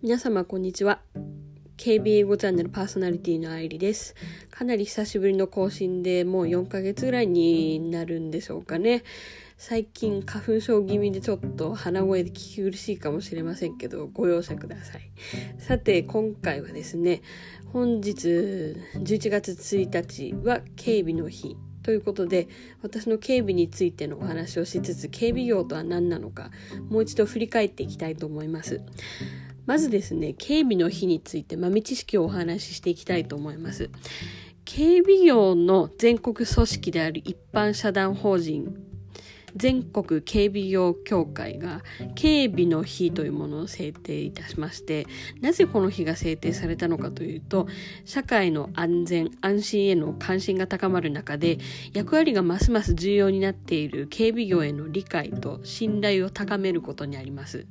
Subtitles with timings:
[0.00, 1.00] 皆様こんにちは。
[1.76, 4.14] KB 英語チャンネルパーソナリティの愛理です。
[4.48, 9.02] かなり久しぶりの更新でもう4ヶ月ぐらいになるんでしょうかね。
[9.56, 15.10] 最近花粉症気味でちょっと鼻声で聞き苦しいかもしれませんけどご容赦ください。
[15.58, 17.22] さて今回はですね
[17.72, 18.28] 本日
[18.94, 21.56] 11月1日は警備の日。
[21.82, 22.46] ということで
[22.82, 26.50] 私の警備についてのお話をしつつ警備業とは何なのか
[26.90, 28.80] もう一度振り返っていきたいと思います。
[29.68, 33.90] まずですね警備の日について豆知識をお話ししていきたいと思います。
[34.64, 38.74] 警備業の全国組織である一般社団法人
[39.56, 41.82] 全国警備業協会が
[42.14, 45.06] 警備の日というものを制定いたしまして
[45.40, 47.66] なぜこの日が制定されたのかというと
[48.04, 51.58] 社会の安全安心への関心が高まる中で
[51.92, 57.66] 役割がますます重要になっている警備業への理解と信頼を高めることにあります。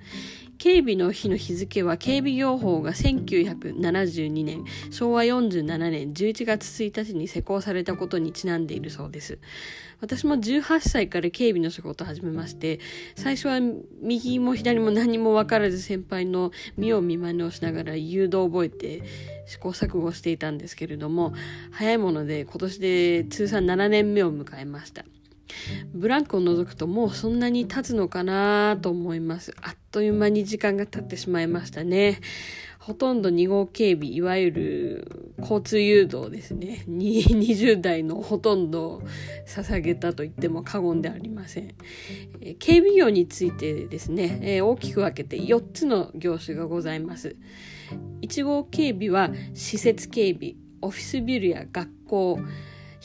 [0.57, 9.37] 警備の日の日付は警備業法が1972年昭和47年11月1日に施行されたことにちなんでいるそうです。
[9.99, 12.79] 私も18歳から警備の仕事を始めまして
[13.15, 13.59] 最初は
[14.01, 19.03] 右も左も何も分からず先輩の見よう見まねをしながら誘導を覚えて
[19.45, 21.33] 試行錯誤していたんですけれども
[21.71, 25.05] 早いもので今年で通算7年目を迎えました。
[25.93, 29.53] ブランクを除くともうそんなに経つのかなと思います。
[29.61, 32.19] あっという間に時間が経ってしまいましたね。
[32.87, 36.85] ほとんど2号警備、いわゆる交通誘導ですね。
[36.87, 39.03] 20 代のほとんど
[39.45, 41.75] 捧げたと言っても過言ではありません。
[42.59, 47.35] 警備業についてですね、大きく分けて4つの業種がございます。
[48.21, 52.39] 1号警備は施設警備、オフィスビルや学校、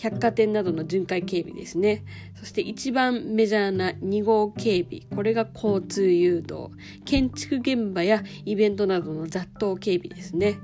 [0.03, 2.05] 百貨店などの巡回警備ですね。
[2.35, 5.03] そして一番メジャーな2号警備。
[5.15, 6.71] これが交通誘導。
[7.05, 10.59] 建築現場やイベントなどの雑踏警備ですね。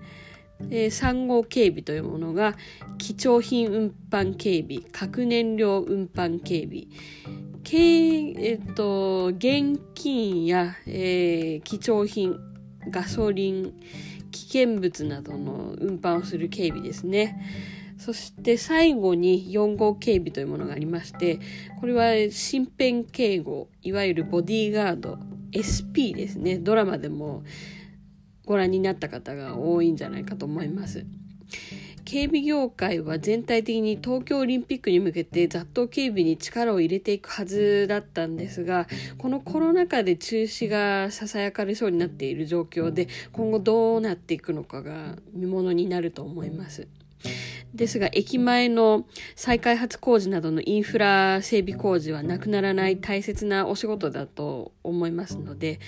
[0.60, 2.56] 3号警備というものが
[2.98, 6.88] 貴重品運搬警備、核燃料運搬警備、
[8.42, 12.36] えっと、現金や、えー、貴重品、
[12.90, 13.72] ガソリン、
[14.32, 17.77] 危険物などの運搬をする警備ですね。
[17.98, 21.40] そして最後に4号警備というものがありまして、
[21.80, 25.18] これは身辺警護、いわゆるボディーガード、
[25.52, 26.58] SP ですね。
[26.58, 27.42] ドラマでも
[28.44, 31.04] ご覧になった方が多いんじゃないかと思います。
[32.04, 38.86] 警備業界は全体的に東京オリンピックに向けて雑踏警備に力を入れていくはずだったんですが、
[39.18, 46.88] このコロナ禍で中止が囁かれそうになっている状況で、今後どうなっていくのかが見ものになると思います。
[47.74, 49.06] ですが駅前の
[49.36, 55.80] 再開発工事などのインフラ整備工事はなくならない大切なお仕事だと思いますので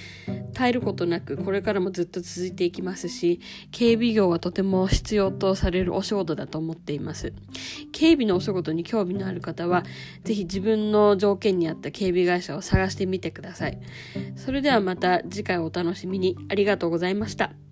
[0.52, 7.32] 絶えることなくこれからもずっと続いていきますし警備業はとても必要とされるお仕事だと思っています。
[7.92, 9.84] 警備のお仕事に興味のある方は
[10.24, 13.78] ぜひ自分の条件に合った警備会社を探してみてください。
[14.36, 16.36] それではまた次回お楽しみに。
[16.48, 17.69] ありがとうございました。